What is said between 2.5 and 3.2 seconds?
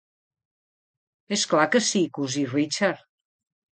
Richard.